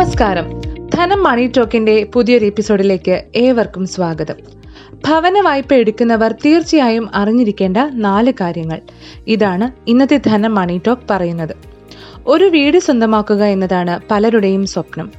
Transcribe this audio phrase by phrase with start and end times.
[0.00, 0.60] നമസ്കാരം.
[0.94, 4.34] ധനം മണി ടോക്കിന്റെ പുതിയൊരു എപ്പിസോഡിലേക്ക് ഏവർക്കും സ്വാഗതം.
[5.06, 8.80] ഭവന വായ്പ എടുക്കുന്നവർ തീർച്ചയായും അറിഞ്ഞിരിക്കേണ്ട നാല് കാര്യങ്ങൾ.
[9.26, 11.56] ഇതാണ് ഇന്നത്തെ ധനം മണി ടോക്ക് പറയുന്നത്.
[12.26, 15.10] ഒരു വീട് സ്വന്തമാക്കുക എന്നതാണ് പലരുടെയും സ്വപ്നം.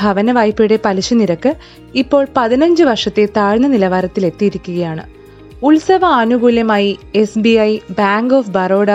[0.00, 1.54] ഭവന വായ്പയുടെ പലിശ നിരക്ക്
[1.94, 5.17] ഇപ്പോൾ പതിനഞ്ച് വർഷത്തെ താഴ്ന്ന നിലവാരത്തിൽ എത്തിയിരിക്കുകയാണ്
[5.62, 8.90] ഉത്സവ ആനുകൂല്യമായി S B I bank of Baroda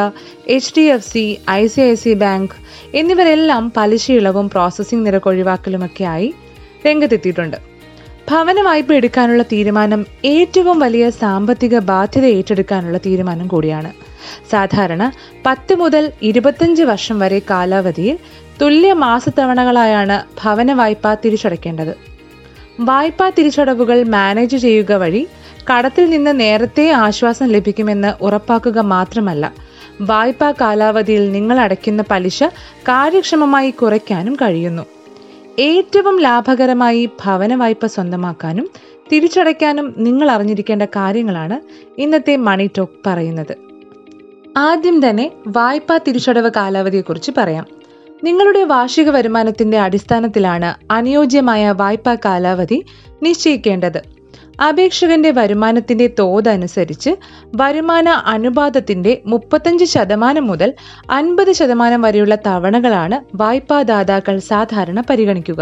[0.47, 2.51] H D F C I C I C bank
[2.93, 6.33] എന്നിവരെല്ലാം പലിശ ഇളവും പ്രോസസ്സിംഗ് നിരക്ക് ഒഴിവാക്കലുമൊക്കെയായി
[6.87, 7.57] രംഗത്തെത്തിയിട്ടുണ്ട്.
[8.31, 13.91] ഭവന വായ്പ എടുക്കാനുള്ള തീരുമാനം ഏറ്റവും വലിയ സാമ്പത്തിക ബാധ്യത ഏറ്റെടുക്കാനുള്ള തീരുമാനം കൂടിയാണ്.
[14.51, 15.11] സാധാരണ
[15.45, 18.17] പത്ത് മുതൽ ഇരുപത്തഞ്ച് വർഷം വരെ കാലാവധിയിൽ
[18.61, 22.13] തുല്യ മാസത്തവണകളായാണ് ഭവന വായ്പ തിരിച്ചടയ്ക്കേണ്ടത്.
[22.79, 25.27] വായ്പാ തിരിച്ചടവുകൾ മാനേജ് ചെയ്യുക വഴി
[25.71, 29.53] കടത്തിൽ നിന്ന് നേരത്തെ ആശ്വാസം ലഭിക്കുമെന്ന് ഉറപ്പാക്കുക മാത്രമല്ല
[30.01, 32.43] വായ്പാ കാലാവധിയിൽ നിങ്ങൾ അടയ്ക്കുന്ന പലിശ
[32.79, 34.83] കാര്യക്ഷമമായി കുറയ്ക്കാനും കഴിയുന്നു.
[35.59, 38.69] ഏറ്റവും ലാഭകരമായി ഭവന വായ്പ സ്വന്തമാക്കാനും
[39.11, 41.59] തിരിച്ചടയ്ക്കാനും നിങ്ങൾ അറിഞ്ഞിരിക്കേണ്ട കാര്യങ്ങളാണ്
[42.01, 43.57] ഇന്നത്തെ മണി ടോക്ക് പറയുന്നത്.
[44.57, 47.65] ആദ്യം തന്നെ വായ്പാ തിരിച്ചടവ് കാലാവധിയെക്കുറിച്ച് പറയാം.
[48.23, 52.85] നിങ്ങളുടെ വാർഷിക വരുമാനത്തിന്റെ അടിസ്ഥാനത്തിലാണ് അനുയോജ്യമായ വായ്പാ കാലാവധി
[53.23, 54.12] നിശ്ചയിക്കേണ്ടത്.
[54.61, 57.11] അപേക്ഷകന്റെ വരുമാനത്തിന്റെ തോത് അനുസരിച്ച്
[57.55, 60.73] വരുമാന അനുപാതത്തിന്റെ മുപ്പത്തഞ്ച് ശതമാനം മുതൽ
[61.09, 65.61] അൻപത് ശതമാനം വരെയുള്ള തവണകളാണ് വായ്പാദാതാക്കൾ സാധാരണ പരിഗണിക്കുക.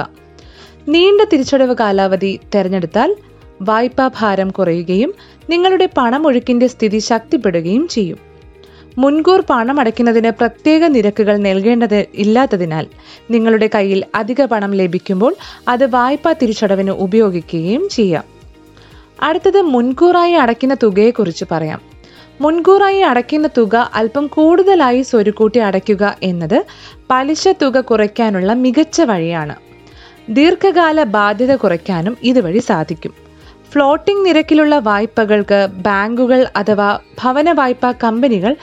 [0.87, 3.15] നീണ്ട തിരിച്ചടവ് കാലാവധി തിരഞ്ഞെടുത്താൽ
[3.61, 5.13] വായ്പാ ഭാരം കുറയുകയും
[5.49, 8.19] നിങ്ങളുടെ പണമൊഴുക്കിന്റെ സ്ഥിതി ശക്തിപ്പെടുകയും ചെയ്യും.
[8.97, 12.85] മുൻകൂർ പണം അടയ്ക്കുന്നതിന് പ്രത്യേക നിരക്കുകൾ നൽകേണ്ടത് ഇല്ലാത്തതിനാൽ
[13.31, 15.35] നിങ്ങളുടെ കയ്യിൽ അധിക പണം ലഭിക്കുമ്പോൾ
[15.67, 18.30] അത് വായ്പാ തിരിച്ചടവിന് ഉപയോഗിക്കുകയും ചെയ്യാം.
[19.23, 21.81] അടുത്തത് മുൻകൂറായി അടയ്ക്കുന്ന തുകയെക്കുറിച്ച് പറയാം.
[22.41, 26.65] മുൻകൂറായി അടയ്ക്കുന്ന തുക അല്പം കൂടുതലായി സ്വരുക്കൂട്ടി അടയ്ക്കുക എന്നത്
[27.09, 29.55] പലിശ തുക കുറയ്ക്കാനുള്ള മികച്ച വഴിയാണ്.
[30.29, 33.13] ദീർഘകാല ബാധ്യത കുറയ്ക്കാനും ഇതുവഴി സാധിക്കും.
[33.71, 38.55] ഫ്ലോട്ടിംഗ് നിരക്കിലുള്ള വായ്പകൾക്ക് ബാങ്കുകൾ അഥവാ ഭവന വായ്പാ കമ്പനികൾ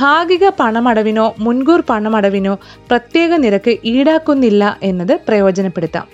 [0.00, 2.54] ഭാഗിക പണമടവിനോ മുൻകൂർ പണമടവിനോ
[2.88, 6.04] പ്രത്യേക നിരക്ക് ഈടാക്കുന്നില്ല എന്നത് പ്രയോജനപ്പെടുത്താം.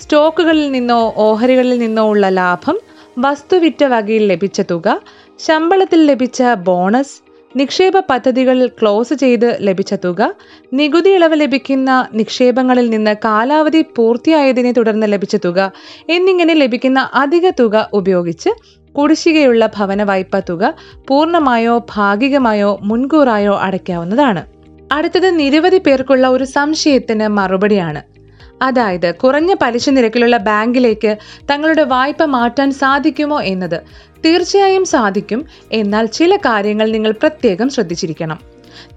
[0.00, 2.78] സ്റ്റോക്കുകളിൽ നിന്നോ ഓഹരികളിൽ നിന്നോ ഉള്ള ലാഭം
[3.18, 5.00] വസ്തുവിറ്റ വകയിൽ ലഭിച്ച തുക
[5.38, 7.22] ശമ്പളത്തിൽ ലഭിച്ച ബോണസ്
[7.56, 10.34] നിക്ഷേപ പദ്ധതികളിൽ ക്ലോസ് ചെയ്ത് ലഭിച്ച തുക
[10.72, 15.72] നികുതി ഇളവ് ലഭിക്കുന്ന നിക്ഷേപങ്ങളിൽ നിന്ന് കാലാവധി പൂർത്തിയായതിനെ തുടർന്ന് ലഭിച്ച തുക
[16.08, 18.50] എന്നിങ്ങനെ ലഭിക്കുന്ന അധിക തുക ഉപയോഗിച്ച്
[18.94, 20.74] കുടിശ്ശികയുള്ള ഭവന വായ്പ തുക
[21.08, 24.44] പൂർണമായോ ഭാഗികമായോ മുൻകൂറായോ അടയ്ക്കാവുന്നതാണ്.
[24.92, 28.19] അടുത്തത് നിരവധി പേർക്കുള്ള ഒരു സംശയത്തിന് മറുപടിയാണ്.
[28.62, 31.16] അതായത് കുറഞ്ഞ പലിശ നിരക്കിലുള്ള ബാങ്കിലേക്ക്
[31.50, 33.82] തങ്ങളുടെ വായ്പ മാറ്റാൻ സാധിക്കുമോ എന്നത്
[34.24, 35.46] തീർച്ചയായും സാധിക്കും.
[35.72, 38.38] എന്നാൽ ചില കാര്യങ്ങൾ നിങ്ങൾ പ്രത്യേകം ശ്രദ്ധിച്ചിരിക്കണം.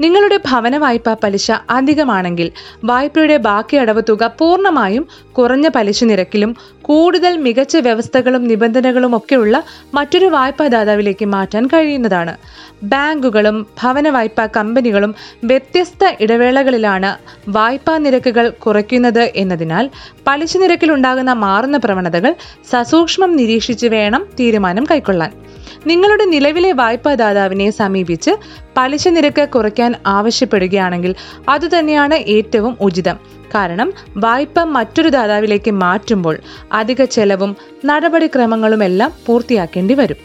[0.02, 2.52] നിങ്ങളുടെ ഭവന വായ്പാ പലിശ അധികമാണെങ്കിൽ
[2.84, 9.64] വായ്പയുടെ ബാക്കി അടവ് തുക പൂർണമായും കുറഞ്ഞ പലിശ നിരക്കിലും കൂടുതൽ മികച്ച വ്യവസ്ഥകളും നിബന്ധനകളും ഒക്കെയുള്ള
[9.94, 12.38] മറ്റൊരു വായ്പാദാതാവിലേക്ക് മാറ്റാൻ കഴിയുന്നതാണ്.
[12.84, 17.18] ബാങ്കുകളും ഭവന വായ്പാ കമ്പനികളും വ്യത്യസ്ത ഇടവേളകളിലാണ്
[17.48, 19.90] വായ്പാ നിരക്കുകൾ കുറയ്ക്കുന്നത് എന്നതിനാൽ
[20.28, 22.36] പലിശ നിരക്കിലുണ്ടാകുന്ന മാറുന്ന പ്രവണതകൾ
[22.72, 25.43] സസൂക്ഷ്മം നിരീക്ഷിച്ച് വേണം തീരുമാനം കൈക്കൊള്ളാൻ.
[25.88, 28.32] നിങ്ങളുടെ നിലവിലെ വായ്പാദാതാവിനെ സമീപിച്ച്
[28.78, 31.16] പലിശ നിരക്ക് കുറയ്ക്കാൻ ആവശ്യപ്പെടുകയാണെങ്കിൽ
[31.50, 33.16] അതുതന്നെയാണ് ഏറ്റവും ഉചിതം.
[33.56, 36.38] കാരണം വായ്പ മറ്റൊരു ദാതാവിലേക്ക് മാറ്റുമ്പോൾ
[36.74, 40.16] അധിക ചെലവും നടപടിക്രമങ്ങളുമെല്ലാം പൂർത്തിയാക്കേണ്ടി വരും.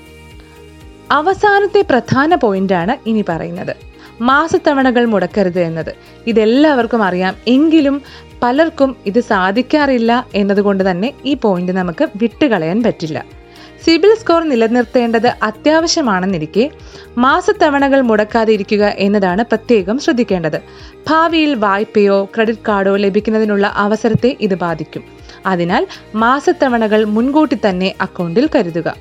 [1.10, 3.76] അവസാനത്തെ പ്രധാന പോയിന്റാണ് ഇനി പറയുന്നത്.
[4.20, 5.94] മാസത്തവണകൾ മുടക്കരുത് എന്നത്.
[6.26, 7.34] ഇതെല്ലാവർക്കും അറിയാം.
[7.48, 8.02] എങ്കിലും
[8.42, 13.37] പലർക്കും ഇത് സാധിക്കാറില്ല എന്നതുകൊണ്ട് തന്നെ ഈ പോയിന്റ് നമുക്ക് വിട്ടുകളയാൻ പറ്റില്ല.
[13.84, 16.70] സിബിൽ സ്കോർ നിലനിർത്തേണ്ടത് അത്യാവശ്യമാണെന്നിരിക്കെ
[17.18, 20.60] മാസത്തവണകൾ മുടക്കാതെ ഇരിക്കുക എന്നതാണ് പ്രത്യേകം ശ്രദ്ധിക്കേണ്ടത്.
[21.08, 25.02] ഭാവിയിൽ വായ്പയോ ക്രെഡിറ്റ് കാർഡോ ലഭിക്കുന്നതിനുള്ള അവസരത്തെ ഇത് ബാധിക്കും.
[25.46, 28.96] അതിനാൽ മാസത്തവണകൾ മുൻകൂട്ടി തന്നെ അക്കൗണ്ടിൽ കരുതുക.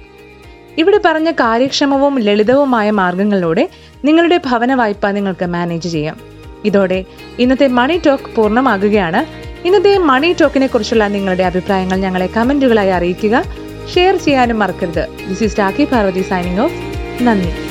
[0.78, 3.70] ഇവിടെ പറഞ്ഞ കാര്യക്ഷമവും ലളിതവുമായ മാർഗങ്ങളിലൂടെ
[4.06, 6.18] നിങ്ങളുടെ ഭവന വായ്പ നിങ്ങൾക്ക് മാനേജ് ചെയ്യാം.
[6.66, 7.06] ഇതോടെ
[7.40, 9.48] ഇന്നത്തെ മണി ടോക്ക് പൂർണമാകുകയാണ്.
[9.68, 13.67] ഇന്നത്തെ മണി ടോക്കിനെ കുറിച്ചുള്ള നിങ്ങളുടെ അഭിപ്രായങ്ങൾ ഞങ്ങളെ കമന്റുകളായി അറിയിക്കുക.
[13.94, 15.04] ഷെയർ ചെയ്യാനും മറക്കരുത്.
[15.30, 16.78] This is talkie Parvathy signing off
[17.24, 17.67] നന്ദി.